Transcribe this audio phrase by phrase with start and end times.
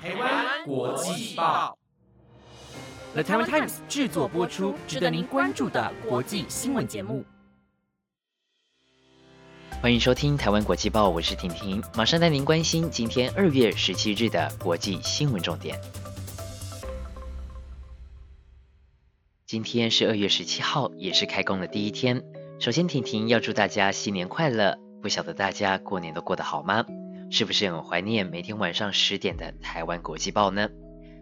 [0.00, 1.76] 台湾国际报
[3.14, 7.24] ，The Taiwan Times 制作播出，值得您关注的国际新闻节目。
[9.82, 15.76] 欢迎收听台湾国际报，我是婷婷，马上带您关心今天二月十七日的国际新闻重点。
[19.46, 22.22] 今天是二月十七号，也是开工的第一天。
[22.60, 24.78] 首先，婷婷要祝大家新年快乐。
[25.02, 26.84] 不晓得大家过年都过得好吗？
[27.30, 30.70] 是不是很怀念每天晚上十点的台湾国际报呢？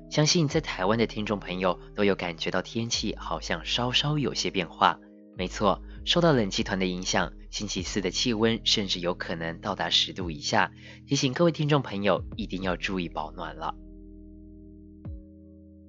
[0.09, 5.01] 相信在台湾的听众朋友都有感觉到天气好像稍稍有些变化。
[5.37, 10.71] 没错，受到冷气团的影响，星期四的气温甚至有可能到达十度以下，
[11.09, 13.75] 提醒各位听众朋友一定要注意保暖了。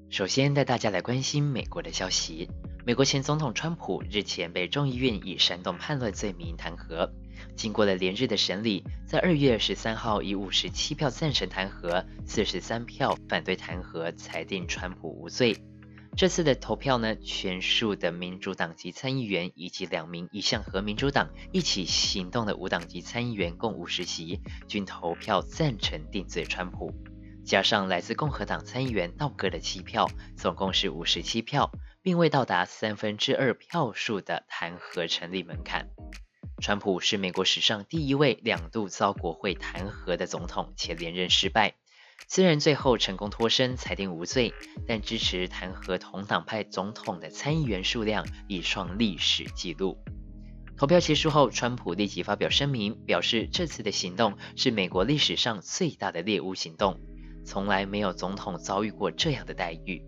[0.10, 2.50] 首先带大家来关心美国的消息。
[2.86, 7.12] 美国前总统川普日前被众议院以煽动叛乱罪名弹劾，
[7.56, 15.58] 经过了连日的审理，在二月十三号以五十七票赞成弹劾，四十三票反对弹劾，裁定川普无罪。
[16.16, 26.92] 这次的投票呢，全数的民主党籍参议员以及两名一向和民主党一起行动的无党籍参议员共五十席，均投票赞成定罪川普。
[27.46, 31.72] 加上来自共和党参议员道格的七票，总共是五十七票，
[32.02, 35.88] 并未到达三分之二票数的弹劾成立门槛。
[36.60, 41.76] 川普是美国史上第一位两度遭国会弹劾的总统，且连任失败。
[42.28, 44.54] 虽然最后成功脱身，裁定无罪，
[44.88, 50.00] 但支持弹劾同党派总统的参议员数量已创历史纪录。
[50.76, 57.00] 投票结束后，川普立即发表声明，表示这次的行动是美国历史上最大的猎巫行动，
[57.46, 60.02] 从来没有总统遭遇过这样的待遇。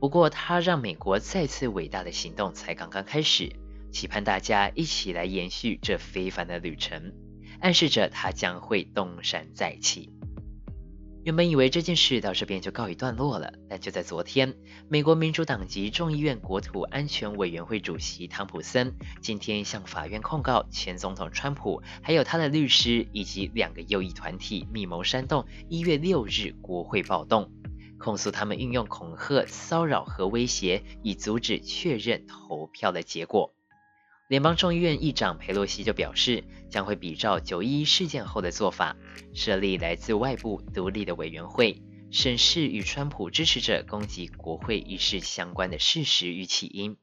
[0.00, 3.52] 不过，他让美国再次伟大的行动才刚刚开始，
[3.92, 7.12] 期盼大家一起来延续这非凡的旅程，
[7.60, 10.10] 暗示着他将会东山再起。
[11.24, 14.56] 原本以为这件事到这边就告一段落了，但就在昨天，
[14.88, 27.52] 美国民主党籍众议院国土安全委员会主席汤普森今天向法院控告前总统川普，还有他的律师以及两个右翼团体密谋煽动一月六日国会暴动，
[27.98, 33.54] 控诉他们运用恐吓、骚扰和威胁，以阻止确认投票的结果。
[34.32, 38.96] 联邦众议院议长佩洛西就表示，将会比照九一一事件后的做法，
[39.34, 46.96] 设立来自外部独立的委员会，审视与川普支持者攻击国会议事相关的事实与起因。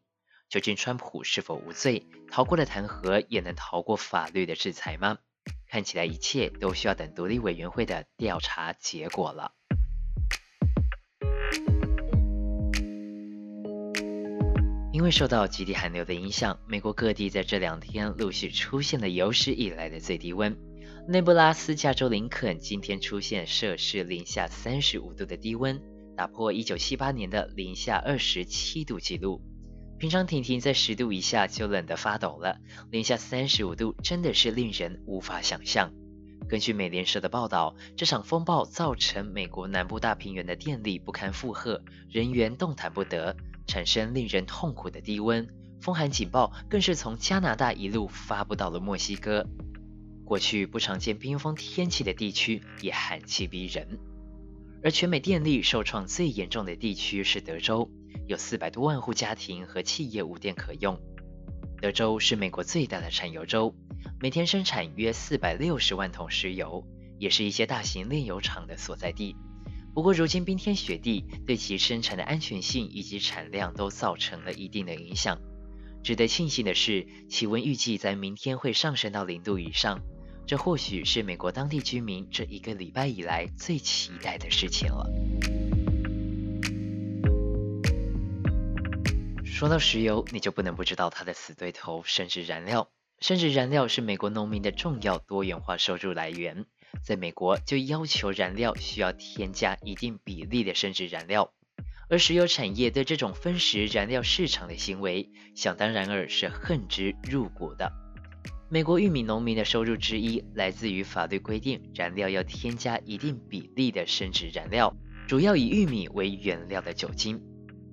[0.49, 5.19] 究竟川普是否无罪，逃过了弹劾，也能逃过法律的制裁吗？
[5.67, 9.51] 看起来一切都需要等独立委员会的调查结果了。
[14.99, 20.57] 因为受到极地寒流的影响，美国各地在这两天陆续出现了有史以来的最低温。
[21.07, 25.81] 内布拉斯加州林肯今天出现摄氏零下三十五度的低温，
[26.17, 29.41] 打破一九七八年的零下二十七度纪录。
[29.97, 32.57] 平常婷婷在十度以下就冷得发抖了，
[32.91, 35.93] 零下三十五度真的是令人无法想象。
[36.49, 43.37] 根据美联社的报道，这场风暴造成美国南部大平原的电力不堪负荷，人员动弹不得。
[43.69, 45.47] 产生令人痛苦的低温，
[45.79, 49.45] 风寒警报更是从加拿大一路发布到了墨西哥。
[50.25, 53.99] 过去不常见冰封天气的地区也寒气逼人。
[54.83, 57.91] 而全美电力受创最严重的地区是德州，
[58.27, 60.99] 有四百多万户家庭和企业无电可用。
[61.79, 63.75] 德州是美国最大的产油州，
[64.19, 66.87] 每天生产约四百六十万桶石油，
[67.19, 69.35] 也是一些大型炼油厂的所在地。
[69.99, 75.41] 不过，如今冰天雪地对其生产的安全性以及产量都造成了一定的影响。
[76.01, 79.99] 值得庆幸的是，气温预计在明天会上升到零度以上，
[80.47, 85.05] 这或许是美国当地居民这一个礼拜以来最期待的事情了。
[89.43, 92.89] 说到石油，你就不能不知道它的死对头——生殖燃料。
[93.19, 96.65] 生殖燃料是美国农民的重要多元化收入来源。
[97.03, 101.51] 在美国，就要求燃料需要添加一定比例的生殖燃料，
[102.09, 107.91] 而石油产业对这种分食燃料市场的行为，想当然尔是恨之入骨的。
[108.71, 114.95] 美国玉米农民的收入之一，来自于法律规定燃料要添加一定比例的生殖燃料，
[115.27, 117.41] 主要以玉米为原料的酒精，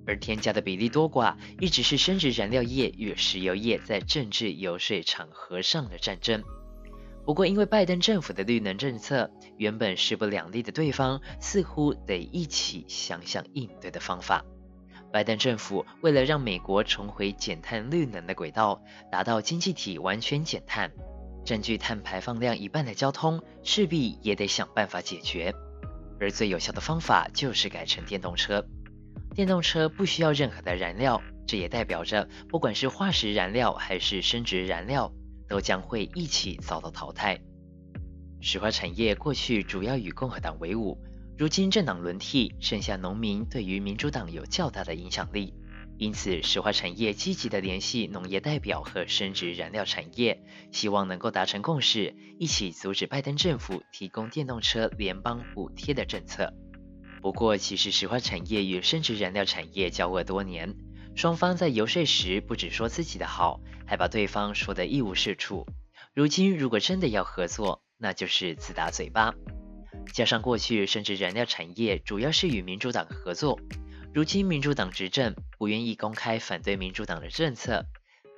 [0.05, 6.43] 而添加的比例多寡，一直是生殖燃料业与石油业在政治游说场合上的战争。
[7.27, 14.45] 不过，因为拜登政府的绿能政策，原本势不两立的对方似乎得一起想想应对的方法。
[15.11, 18.81] 拜登政府为了让美国重回减碳绿能的轨道，
[19.11, 20.89] 达到经济体完全减碳，
[21.43, 25.53] 占据碳排放量一半的交通势必也得想办法解决。
[26.21, 28.65] 而最有效的方法就是改成电动车。
[29.35, 35.11] 电动车不需要任何的燃料，这也代表着不管是化石燃料还是生殖燃料，
[35.47, 37.39] 都将会一起遭到淘汰。
[38.39, 40.97] 石化产业过去主要与共和党为伍，
[41.37, 45.53] 如今政党轮替，剩下农民对于民主党有较大的影响力。
[45.97, 56.53] 因此，石化产业积极的联系农业代表和生殖燃料产业，希望能够达成共识，一起阻止拜登政府提供电动车联邦补贴的政策。
[57.19, 60.75] 不过，其实石化产业与生殖燃料产业交恶多年，
[61.17, 65.65] 双方在游说时不只说自己的好，还把对方说得一无是处。
[66.13, 69.33] 如今，如果真的要合作，那就是自打嘴巴。
[70.13, 73.59] 加上过去甚至燃料产业主要是与民主党合作。
[74.13, 77.87] 如今民主党执政，不愿意公开反对民主党的政策。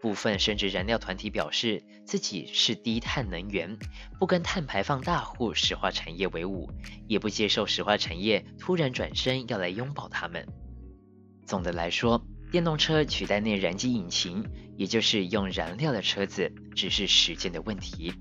[0.01, 3.77] 部分甚至燃料团体表示自己是低碳能源，
[4.17, 6.71] 不跟碳排放大户石化产业为伍，
[7.09, 10.47] 也不接受石化产业突然转身要来拥抱他们。
[11.45, 14.44] 总的来说，电动车取代内燃机引擎，
[14.75, 18.13] 也就是用燃料的车子，只是时间的问题。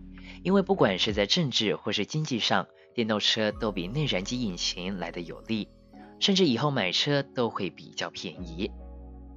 [0.42, 5.68] 因为不管是在政治或是经济上，电动车都比内燃机引擎来的有利。
[6.20, 8.70] 甚至以后买车都会比较便宜，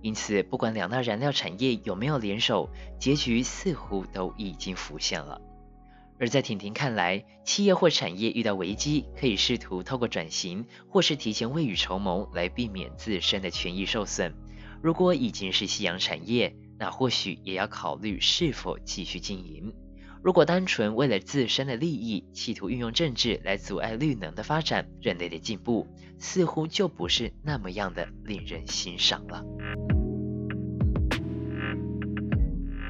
[0.02, 5.40] 因此不管两大燃料产业有没有联手，结局似乎都已经浮现了。
[6.20, 14.34] 而在婷婷看来，企业或产业遇到危机，可以试图透过转型或是提前未雨绸缪来避免自身的权益受损。
[14.82, 19.74] 如果已经是夕阳产业，那或许也要考虑是否继续经营。
[20.24, 25.88] 如果单纯为了自身的利益，企图运用政治来阻碍绿能的发展、人类的进步，
[26.20, 29.44] 似乎就不是那么样的令人欣赏了。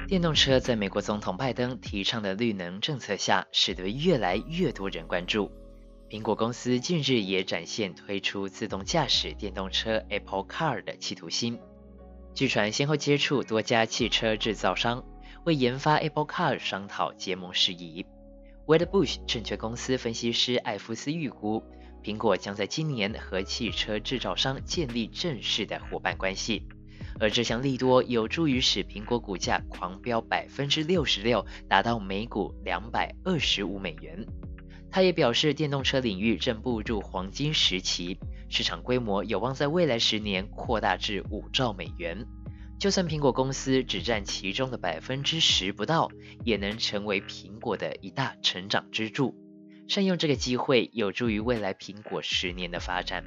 [0.08, 5.50] 电动车在美国总统拜登提倡的绿能政策下，使得越来越多人关注。
[6.10, 11.58] 苹果公司近日也展现推出自动驾驶电动车 Apple Car 的企图心，
[12.34, 15.04] 据传先后接触多家汽车制造商。
[15.44, 18.06] 为研发 Apple Car 商讨结盟事宜。
[18.66, 21.64] Wedbush 证券公司分析师艾夫斯预估，
[22.00, 26.68] 苹果将在今年和汽车制造商建立正式的伙伴关系，
[27.18, 34.24] 而这项利多有助于使苹果股价狂飙百分之六十六，达到每股两百二十五美元。
[34.92, 38.18] 他也表示，电动车领域正步入黄金时期，
[38.50, 42.26] 市场规模有望在未来十年扩大至五兆美元。
[42.78, 46.10] 就算苹果公司只占其中的百分之十不到，
[46.44, 49.34] 也能成为苹果的一大成长支柱。
[49.88, 53.24] 善用这个机会，有助于未来苹果十年的发展。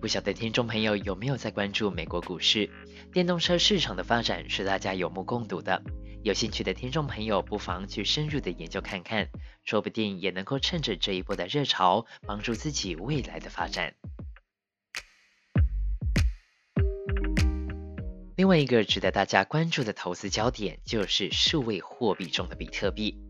[0.00, 2.68] 不晓得听众朋友有没有在关注美国股市？
[3.12, 5.82] 电动车市场的发展是大家有目共睹的。
[6.24, 9.28] 有兴趣的听众朋友，不妨去深入的研究看看，
[9.62, 13.94] 说不定也能够趁着这一波的热潮，帮助自己未来的发展。
[18.38, 23.20] 另外一个值得大家关注的投资焦点，就是数位货币中的比特币。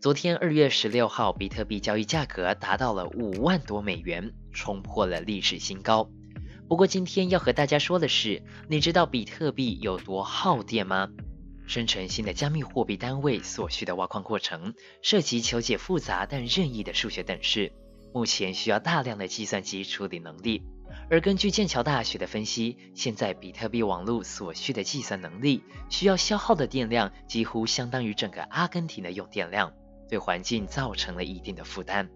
[0.00, 6.10] 昨天二月十六号，比特币交易价格达到了五万多美元，冲破了历史新高。
[6.68, 11.10] 不过今天要和大家说的是，你知道比特币有多耗电吗？
[11.70, 17.70] 生成新的加密货币单位所需的挖矿过程，涉及求解复杂但任意的数学等式，
[18.12, 20.64] 目前需要大量的计算机处理能力。
[21.08, 29.72] 而根据剑桥大学的分析，现在比特币网络所需的计算能力，需要消耗的电量几乎相当于整个阿根廷的用电量，
[30.08, 32.10] 对环境造成了一定的负担。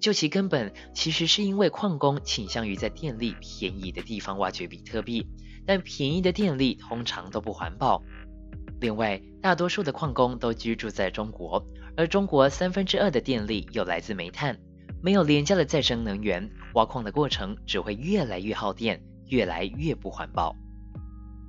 [0.00, 5.26] 就其根本，其实是因为矿工倾向于在电力便宜的地方挖掘比特币，
[5.66, 8.02] 但便宜的电力通常都不环保。
[8.84, 14.58] 另外，大多数的矿工都居住在中国，而中国三分之二的电力又来自煤炭。
[15.02, 20.54] 没有廉价的再生能源，挖矿的过程只会越来越耗电，越来越不环保。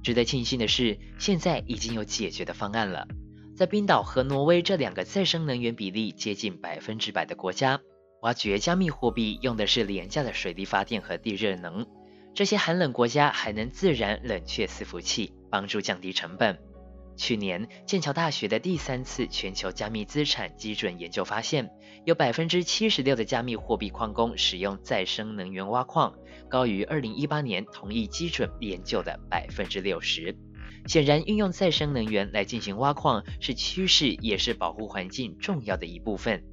[0.02, 3.06] 值得庆幸的是，现在已经有解决的方案了。
[3.54, 7.82] 在冰岛和挪威这两个再生能源比例接近百分之百的国家，
[8.22, 11.86] 挖掘加密货币用的是廉价的水力发电和地热能。
[12.34, 16.58] 这些寒冷国家还能自然冷却伺服器，帮助降低成本。
[17.18, 21.70] 去年，剑桥大学的第三次全球加密资产基准研究发现，
[22.06, 26.14] 有百分之七十六的加密货币矿工使用再生能源挖矿，
[26.50, 30.36] 高于二零一八年同一基准研究的百分之六十。
[30.88, 36.44] 显然，运用再生能源来进行挖矿是趋势，也是保护环境重要的一部分。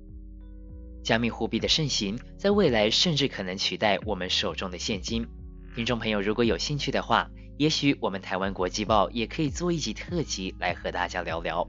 [1.04, 5.26] 加密货币的盛行，在未来甚至可能取代我们手中的现金。
[5.74, 7.28] 听众朋友，如果有兴趣的话，
[7.58, 11.68] 也许我们台湾国际报也可以做一集特辑来和大家聊聊。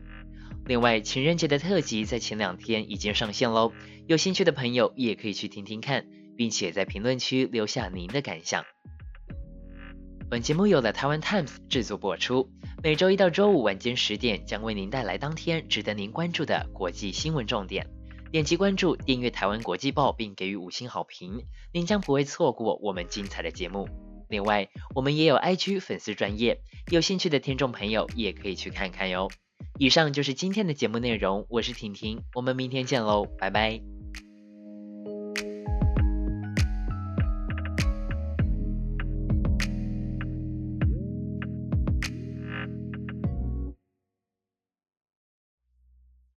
[0.66, 3.72] 另外，情人节的特辑在前两天已经上线喽，
[4.08, 6.06] 有兴趣的朋友也可以去听听看。
[6.36, 8.66] 并且在评论区留下您的感想。
[10.30, 12.50] 本节目由了台湾 Times 制作播出，
[12.82, 17.88] 每周一到周五晚间十点将为您带来当天值得您关注的国际新闻重点。
[18.32, 23.88] 点击关注、订阅台湾国际报，并给予五星好评，您将不会错过我们精彩的节目。
[24.34, 26.60] 另外，我们也有 IG 粉丝专业，
[26.92, 29.30] 有兴趣的听众朋友也可以去看看哟。
[29.78, 33.93] 以上就是今天的节目内容，我是婷婷，我们明天见喽，拜拜。